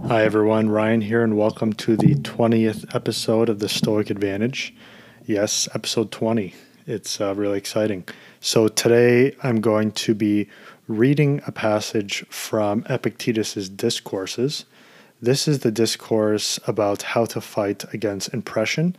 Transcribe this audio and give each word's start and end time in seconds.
Hi, 0.00 0.24
everyone. 0.24 0.70
Ryan 0.70 1.02
here, 1.02 1.22
and 1.22 1.36
welcome 1.36 1.74
to 1.74 1.96
the 1.96 2.14
20th 2.14 2.94
episode 2.94 3.50
of 3.50 3.58
the 3.58 3.68
Stoic 3.68 4.08
Advantage. 4.08 4.74
Yes, 5.26 5.68
episode 5.74 6.10
20. 6.10 6.54
It's 6.86 7.20
uh, 7.20 7.34
really 7.34 7.58
exciting. 7.58 8.04
So, 8.40 8.68
today 8.68 9.36
I'm 9.42 9.60
going 9.60 9.92
to 9.92 10.14
be 10.14 10.48
reading 10.88 11.42
a 11.46 11.52
passage 11.52 12.24
from 12.30 12.84
Epictetus's 12.88 13.68
Discourses. 13.68 14.64
This 15.20 15.46
is 15.46 15.58
the 15.58 15.70
discourse 15.70 16.58
about 16.66 17.02
how 17.02 17.26
to 17.26 17.40
fight 17.42 17.84
against 17.92 18.32
impression, 18.32 18.96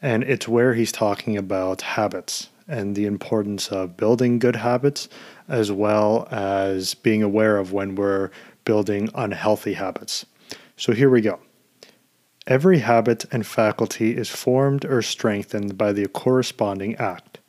and 0.00 0.22
it's 0.22 0.46
where 0.46 0.74
he's 0.74 0.92
talking 0.92 1.36
about 1.36 1.82
habits 1.82 2.50
and 2.68 2.94
the 2.94 3.04
importance 3.04 3.68
of 3.68 3.96
building 3.96 4.38
good 4.38 4.56
habits 4.56 5.08
as 5.48 5.72
well 5.72 6.28
as 6.30 6.94
being 6.94 7.22
aware 7.22 7.58
of 7.58 7.72
when 7.72 7.96
we're 7.96 8.30
building 8.64 9.10
unhealthy 9.14 9.74
habits. 9.74 10.24
So 10.76 10.92
here 10.92 11.08
we 11.08 11.22
go. 11.22 11.40
Every 12.46 12.78
habit 12.80 13.24
and 13.32 13.46
faculty 13.46 14.16
is 14.16 14.28
formed 14.28 14.84
or 14.84 15.02
strengthened 15.02 15.76
by 15.76 15.92
the 15.92 16.06
corresponding 16.06 16.94
act. 16.96 17.40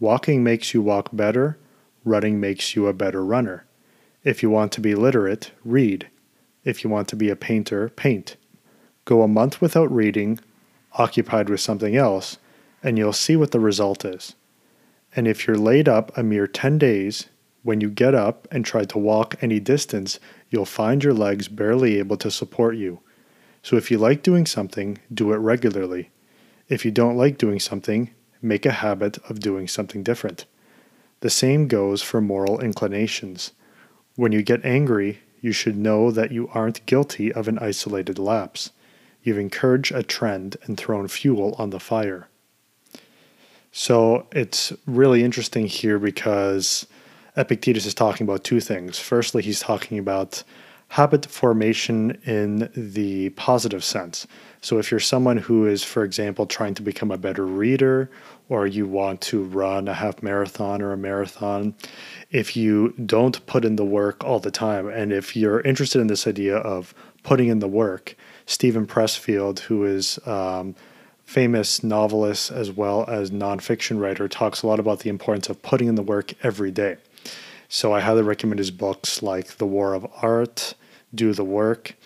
Walking 0.00 0.42
makes 0.42 0.74
you 0.74 0.82
walk 0.82 1.08
better, 1.12 1.56
running 2.04 2.40
makes 2.40 2.74
you 2.76 2.86
a 2.86 2.92
better 2.92 3.24
runner. 3.24 3.64
If 4.24 4.42
you 4.42 4.50
want 4.50 4.72
to 4.72 4.80
be 4.80 4.94
literate, 4.94 5.52
read. 5.64 6.08
If 6.64 6.82
you 6.82 6.90
want 6.90 7.08
to 7.08 7.16
be 7.16 7.30
a 7.30 7.36
painter, 7.36 7.88
paint. 7.90 8.36
Go 9.04 9.22
a 9.22 9.28
month 9.28 9.60
without 9.60 9.90
reading, 9.92 10.40
occupied 10.94 11.48
with 11.48 11.60
something 11.60 11.96
else, 11.96 12.38
and 12.82 12.98
you'll 12.98 13.12
see 13.12 13.36
what 13.36 13.52
the 13.52 13.60
result 13.60 14.04
is. 14.04 14.34
And 15.14 15.28
if 15.28 15.46
you're 15.46 15.56
laid 15.56 15.88
up 15.88 16.16
a 16.18 16.22
mere 16.22 16.46
10 16.46 16.78
days, 16.78 17.28
when 17.64 17.80
you 17.80 17.90
get 17.90 18.14
up 18.14 18.46
and 18.52 18.64
try 18.64 18.84
to 18.84 18.98
walk 18.98 19.34
any 19.40 19.58
distance, 19.58 20.20
you'll 20.50 20.66
find 20.66 21.02
your 21.02 21.14
legs 21.14 21.48
barely 21.48 21.98
able 21.98 22.18
to 22.18 22.30
support 22.30 22.76
you. 22.76 23.00
So 23.62 23.76
if 23.76 23.90
you 23.90 23.98
like 23.98 24.22
doing 24.22 24.44
something, 24.46 24.98
do 25.12 25.32
it 25.32 25.38
regularly. 25.38 26.10
If 26.68 26.84
you 26.84 26.90
don't 26.90 27.16
like 27.16 27.38
doing 27.38 27.58
something, 27.58 28.10
make 28.42 28.66
a 28.66 28.72
habit 28.72 29.18
of 29.30 29.40
doing 29.40 29.66
something 29.66 30.02
different. 30.02 30.44
The 31.20 31.30
same 31.30 31.66
goes 31.66 32.02
for 32.02 32.20
moral 32.20 32.60
inclinations. 32.60 33.52
When 34.14 34.30
you 34.30 34.42
get 34.42 34.64
angry, 34.64 35.20
you 35.40 35.52
should 35.52 35.76
know 35.76 36.10
that 36.10 36.32
you 36.32 36.50
aren't 36.52 36.84
guilty 36.84 37.32
of 37.32 37.48
an 37.48 37.58
isolated 37.58 38.18
lapse. 38.18 38.72
You've 39.22 39.38
encouraged 39.38 39.92
a 39.92 40.02
trend 40.02 40.58
and 40.64 40.76
thrown 40.76 41.08
fuel 41.08 41.54
on 41.58 41.70
the 41.70 41.80
fire. 41.80 42.28
So 43.72 44.26
it's 44.32 44.74
really 44.86 45.24
interesting 45.24 45.66
here 45.66 45.98
because 45.98 46.86
Epictetus 47.36 47.86
is 47.86 47.94
talking 47.94 48.24
about 48.24 48.44
two 48.44 48.60
things. 48.60 48.98
Firstly, 48.98 49.42
he's 49.42 49.60
talking 49.60 49.98
about 49.98 50.42
habit 50.88 51.26
formation 51.26 52.12
in 52.24 52.70
the 52.76 53.30
positive 53.30 53.82
sense. 53.82 54.26
So, 54.60 54.78
if 54.78 54.90
you're 54.90 55.00
someone 55.00 55.38
who 55.38 55.66
is, 55.66 55.82
for 55.82 56.04
example, 56.04 56.46
trying 56.46 56.74
to 56.74 56.82
become 56.82 57.10
a 57.10 57.18
better 57.18 57.44
reader, 57.44 58.08
or 58.48 58.66
you 58.66 58.86
want 58.86 59.20
to 59.22 59.42
run 59.42 59.88
a 59.88 59.94
half 59.94 60.22
marathon 60.22 60.80
or 60.80 60.92
a 60.92 60.96
marathon, 60.96 61.74
if 62.30 62.56
you 62.56 62.94
don't 63.04 63.44
put 63.46 63.64
in 63.64 63.76
the 63.76 63.84
work 63.84 64.22
all 64.22 64.38
the 64.38 64.50
time, 64.50 64.88
and 64.88 65.12
if 65.12 65.34
you're 65.34 65.60
interested 65.62 66.00
in 66.00 66.06
this 66.06 66.26
idea 66.26 66.56
of 66.58 66.94
putting 67.24 67.48
in 67.48 67.58
the 67.58 67.68
work, 67.68 68.16
Steven 68.46 68.86
Pressfield, 68.86 69.58
who 69.60 69.84
is 69.84 70.18
um, 70.26 70.74
famous 71.24 71.82
novelist 71.82 72.52
as 72.52 72.70
well 72.70 73.04
as 73.08 73.30
nonfiction 73.30 74.00
writer, 74.00 74.28
talks 74.28 74.62
a 74.62 74.66
lot 74.66 74.78
about 74.78 75.00
the 75.00 75.10
importance 75.10 75.48
of 75.48 75.60
putting 75.62 75.88
in 75.88 75.94
the 75.94 76.02
work 76.02 76.32
every 76.44 76.70
day. 76.70 76.96
So 77.68 77.92
I 77.92 78.00
highly 78.00 78.22
recommend 78.22 78.58
his 78.58 78.70
books 78.70 79.22
like 79.22 79.56
The 79.56 79.66
War 79.66 79.94
of 79.94 80.06
Art, 80.22 80.74
Do 81.14 81.32
the 81.32 81.44
Work. 81.44 81.96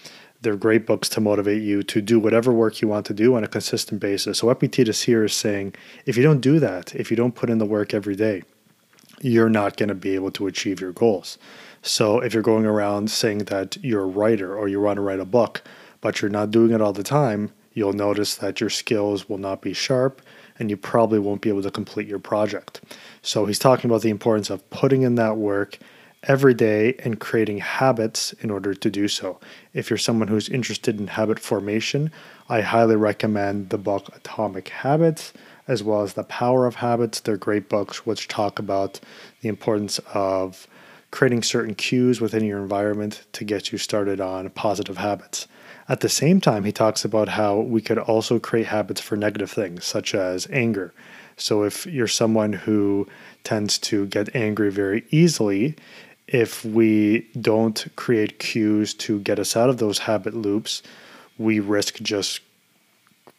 They're 0.41 0.57
great 0.57 0.87
books 0.87 1.09
to 1.11 1.21
motivate 1.21 1.63
you 1.63 1.83
to 1.83 2.01
do 2.01 2.21
whatever 2.21 2.53
work 2.53 2.81
you 2.81 2.87
want 2.87 3.07
to 3.07 3.15
do 3.15 3.35
on 3.35 3.43
a 3.43 3.49
consistent 3.49 4.01
basis. 4.01 4.39
So 4.39 4.51
Epictetus 4.51 5.03
here 5.03 5.25
is 5.25 5.35
saying 5.35 5.75
if 6.07 6.17
you 6.17 6.23
don't 6.23 6.41
do 6.41 6.61
that, 6.61 6.95
if 6.95 7.11
you 7.11 7.17
don't 7.17 7.35
put 7.35 7.51
in 7.51 7.59
the 7.59 7.67
work 7.67 7.93
every 7.93 8.15
day, 8.15 8.43
you're 9.21 9.49
not 9.49 9.77
going 9.77 9.89
to 9.89 9.97
be 9.97 10.15
able 10.15 10.31
to 10.33 10.47
achieve 10.47 10.81
your 10.81 10.93
goals. 10.93 11.39
So 11.83 12.21
if 12.21 12.35
you're 12.35 12.43
going 12.43 12.67
around 12.67 13.11
saying 13.11 13.39
that 13.47 13.77
you're 13.83 14.05
a 14.05 14.07
writer 14.07 14.57
or 14.57 14.69
you 14.69 14.81
want 14.81 14.97
to 14.97 15.03
write 15.03 15.21
a 15.21 15.25
book, 15.25 15.63
but 16.01 16.23
you're 16.23 16.31
not 16.31 16.53
doing 16.53 16.73
it 16.73 16.81
all 16.81 16.93
the 16.93 17.03
time, 17.03 17.51
you'll 17.73 17.93
notice 17.93 18.37
that 18.37 18.61
your 18.61 18.71
skills 18.71 19.29
will 19.29 19.39
not 19.39 19.61
be 19.61 19.73
sharp 19.73 20.23
and 20.59 20.71
you 20.71 20.77
probably 20.77 21.19
won't 21.19 21.41
be 21.41 21.49
able 21.49 21.63
to 21.63 21.71
complete 21.71 22.09
your 22.09 22.19
project. 22.19 22.81
So 23.23 23.47
he's 23.47 23.59
talking 23.59 23.91
about 23.91 24.03
the 24.03 24.11
importance 24.11 24.51
of 24.51 24.69
putting 24.71 25.03
in 25.03 25.15
that 25.17 25.37
work 25.37 25.79
every 26.25 26.55
day 26.55 26.95
and 27.05 27.21
creating 27.21 27.59
habits 27.59 28.33
in 28.35 28.51
order 28.51 28.75
to 28.75 28.91
do 28.91 29.07
so. 29.07 29.39
If 29.73 29.89
you're 29.89 29.99
someone 29.99 30.29
who's 30.29 30.49
interested 30.49 30.99
in 30.99 31.07
habit 31.07 31.39
formation, 31.39 32.11
I 32.49 32.61
highly 32.61 32.97
recommend 32.97 33.71
the 33.71 33.79
book 33.79 34.09
Atomic 34.17 34.69
Habits 34.69 35.33
as 35.69 35.83
well 35.83 36.03
as 36.03 36.15
The 36.15 36.25
Power 36.25 36.67
of 36.67 36.77
Habits. 36.77 37.21
They're 37.21 37.37
great 37.37 37.69
books 37.69 38.07
which 38.07 38.27
talk 38.27 38.59
about 38.59 38.99
the 39.43 39.49
importance 39.49 40.01
of 40.13 40.67
creating 41.11 41.43
certain 41.43 41.75
cues 41.75 42.21
within 42.21 42.45
your 42.45 42.59
environment 42.59 43.27
to 43.33 43.45
get 43.45 43.71
you 43.71 43.79
started 43.79 44.21
on 44.21 44.49
positive 44.51 44.97
habits. 44.97 45.47
At 45.89 46.01
the 46.01 46.09
same 46.09 46.41
time, 46.41 46.65
he 46.65 46.73
talks 46.73 47.05
about 47.05 47.31
how 47.31 47.61
we 47.61 47.81
could 47.81 47.99
also 47.99 48.39
create 48.39 48.67
habits 48.67 49.01
for 49.01 49.17
negative 49.17 49.51
things, 49.51 49.87
such 49.87 50.15
as 50.15 50.47
anger. 50.51 50.93
So, 51.37 51.63
if 51.63 51.87
you're 51.87 52.07
someone 52.07 52.53
who 52.53 53.09
tends 53.43 53.79
to 53.79 54.07
get 54.07 54.35
angry 54.37 54.71
very 54.71 55.05
easily, 55.11 55.77
if 56.27 56.63
we 56.63 57.27
don't 57.41 57.87
create 57.97 58.39
cues 58.39 58.93
to 58.95 59.21
get 59.21 59.39
us 59.39 59.57
out 59.57 59.71
of 59.71 59.79
those 59.79 60.01
habit 60.01 60.35
loops, 60.35 60.83
we 61.39 61.59
risk 61.59 61.97
just 62.03 62.41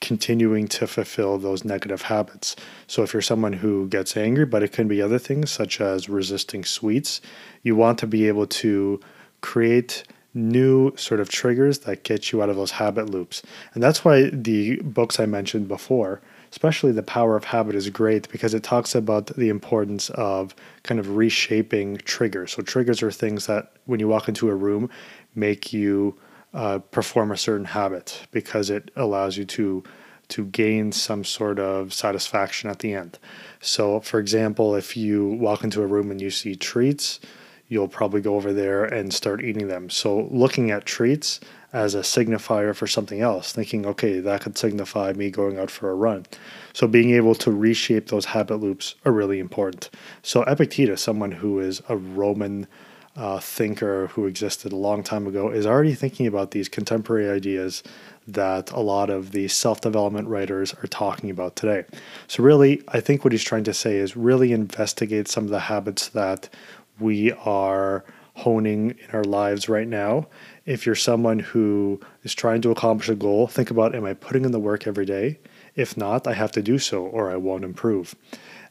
continuing 0.02 0.68
to 0.70 0.88
fulfill 0.88 1.38
those 1.38 1.64
negative 1.64 2.04
habits. 2.04 2.56
So, 2.88 3.04
if 3.04 3.14
you're 3.14 3.22
someone 3.22 3.54
who 3.54 3.88
gets 3.90 4.18
angry, 4.18 4.46
but 4.48 4.64
it 4.64 4.72
can 4.72 4.88
be 4.88 5.04
other 5.04 5.20
things 5.20 5.52
such 5.52 5.80
as 5.80 6.10
resisting 6.10 6.64
sweets, 6.64 7.22
you 7.62 7.76
want 7.76 8.00
to 8.00 8.08
be 8.08 8.28
able 8.28 8.48
to 8.48 9.00
create 9.42 10.04
new 10.34 10.96
sort 10.96 11.20
of 11.20 11.30
triggers 11.30 11.80
that 11.80 12.04
get 12.04 12.32
you 12.32 12.42
out 12.42 12.50
of 12.50 12.56
those 12.56 12.72
habit 12.72 13.10
loops. 13.10 13.42
And 13.74 13.82
that's 13.82 14.06
why 14.06 14.30
the 14.30 14.78
books 14.82 15.20
I 15.20 15.26
mentioned 15.26 15.68
before, 15.68 16.22
especially 16.52 16.92
The 16.92 17.04
Power 17.04 17.36
of 17.36 17.46
Habit, 17.46 17.76
is 17.76 17.90
great 17.90 18.30
because 18.30 18.54
it 18.54 18.64
talks 18.64 18.94
about 18.96 19.28
the 19.28 19.50
importance 19.50 20.10
of 20.12 20.56
kind 20.84 21.00
of 21.00 21.16
reshaping 21.16 21.98
triggers. 21.98 22.54
So, 22.54 22.62
triggers 22.62 23.02
are 23.02 23.12
things 23.12 23.48
that 23.48 23.72
when 23.86 24.00
you 24.00 24.08
walk 24.08 24.28
into 24.28 24.50
a 24.50 24.56
room 24.56 24.90
make 25.36 25.74
you 25.74 26.18
uh, 26.54 26.80
perform 26.80 27.32
a 27.32 27.38
certain 27.38 27.66
habit 27.66 28.28
because 28.32 28.70
it 28.70 28.92
allows 28.96 29.38
you 29.38 29.46
to 29.46 29.84
to 30.30 30.46
gain 30.46 30.92
some 30.92 31.24
sort 31.24 31.58
of 31.58 31.92
satisfaction 31.92 32.70
at 32.70 32.80
the 32.80 32.94
end. 32.94 33.18
So, 33.62 34.00
for 34.00 34.20
example, 34.20 34.76
if 34.76 34.96
you 34.96 35.28
walk 35.28 35.64
into 35.64 35.82
a 35.82 35.88
room 35.88 36.12
and 36.12 36.22
you 36.22 36.30
see 36.30 36.56
treats, 36.56 37.20
you'll 37.70 37.88
probably 37.88 38.20
go 38.20 38.36
over 38.36 38.52
there 38.52 38.84
and 38.84 39.14
start 39.14 39.44
eating 39.44 39.68
them. 39.68 39.90
So, 39.90 40.28
looking 40.32 40.72
at 40.72 40.86
treats 40.86 41.40
as 41.72 41.94
a 41.94 42.00
signifier 42.00 42.76
for 42.76 42.88
something 42.88 43.22
else, 43.22 43.54
thinking, 43.54 43.86
okay, 43.86 44.20
that 44.20 44.42
could 44.42 44.58
signify 44.58 45.14
me 45.14 45.30
going 45.30 45.60
out 45.60 45.70
for 45.70 45.92
a 45.92 45.96
run. 45.96 46.26
So, 46.74 46.88
being 46.88 47.12
able 47.12 47.36
to 47.36 47.52
reshape 47.52 48.08
those 48.08 48.26
habit 48.26 48.58
loops 48.58 48.96
are 49.06 49.12
really 49.12 49.40
important. 49.40 49.90
So, 50.24 50.44
Epictetus, 50.44 51.02
someone 51.02 51.32
who 51.32 51.60
is 51.60 51.82
a 51.88 51.96
Roman 51.96 52.68
uh, 53.16 53.40
thinker 53.40 54.08
who 54.08 54.26
existed 54.26 54.72
a 54.72 54.78
long 54.78 55.04
time 55.04 55.28
ago, 55.28 55.50
is 55.50 55.66
already 55.66 55.94
thinking 55.94 56.26
about 56.26 56.52
these 56.52 56.70
contemporary 56.70 57.30
ideas 57.30 57.84
that 58.28 58.72
a 58.72 58.80
lot 58.80 59.10
of 59.10 59.32
the 59.32 59.48
self 59.48 59.82
development 59.82 60.28
writers 60.28 60.74
are 60.76 60.88
talking 60.88 61.30
about 61.30 61.56
today. 61.56 61.86
So, 62.28 62.42
really, 62.42 62.82
I 62.88 63.00
think 63.00 63.24
what 63.24 63.32
he's 63.32 63.44
trying 63.44 63.64
to 63.66 63.74
say 63.74 63.98
is 63.98 64.18
really 64.18 64.54
investigate 64.54 65.28
some 65.28 65.44
of 65.44 65.50
the 65.52 65.60
habits 65.60 66.10
that 66.10 66.50
we 67.00 67.32
are 67.34 68.06
honing 68.36 68.92
in 68.92 69.12
our 69.12 69.24
lives 69.24 69.68
right 69.68 69.88
now. 69.88 70.28
If 70.66 70.86
you're 70.86 70.96
someone 70.96 71.40
who 71.40 72.00
is 72.24 72.34
trying 72.34 72.62
to 72.62 72.72
accomplish 72.72 73.10
a 73.10 73.16
goal, 73.16 73.48
think 73.48 73.70
about 73.70 73.96
am 73.96 74.06
I 74.06 74.14
putting 74.14 74.46
in 74.46 74.52
the 74.52 74.60
work 74.60 74.88
every 74.88 75.06
day? 75.06 75.40
If 75.76 75.98
not, 75.98 76.28
I 76.28 76.34
have 76.34 76.52
to 76.54 76.62
do 76.62 76.80
so 76.80 77.04
or 77.04 77.30
I 77.30 77.36
won't 77.36 77.66
improve. 77.66 78.16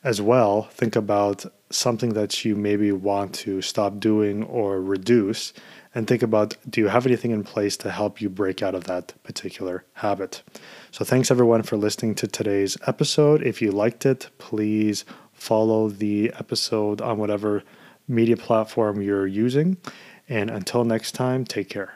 As 0.03 0.23
well, 0.23 0.63
think 0.63 0.97
about 0.97 1.45
something 1.71 2.15
that 2.15 2.45
you 2.45 2.55
maybe 2.55 2.93
want 2.93 3.35
to 3.35 3.61
stop 3.61 3.99
doing 3.99 4.43
or 4.45 4.81
reduce 4.81 5.53
and 5.95 6.07
think 6.07 6.23
about 6.23 6.57
do 6.69 6.81
you 6.81 6.89
have 6.89 7.07
anything 7.07 7.31
in 7.31 7.43
place 7.43 7.77
to 7.79 7.91
help 7.91 8.21
you 8.21 8.29
break 8.29 8.63
out 8.63 8.75
of 8.75 8.85
that 8.85 9.15
particular 9.23 9.85
habit. 9.95 10.43
So, 10.91 11.05
thanks 11.05 11.31
everyone 11.31 11.63
for 11.63 11.77
listening 11.77 12.15
to 12.17 12.27
today's 12.27 12.77
episode. 12.87 13.43
If 13.43 13.61
you 13.61 13.73
liked 13.73 14.07
it, 14.07 14.29
please 14.39 15.05
follow 15.33 15.89
the 15.89 16.33
episode 16.39 17.01
on 17.01 17.19
whatever 17.19 17.65
media 18.09 18.37
platform 18.37 19.03
you're 19.03 19.27
using. 19.27 19.77
And 20.29 20.51
until 20.51 20.85
next 20.85 21.13
time, 21.13 21.45
take 21.45 21.69
care. 21.69 21.95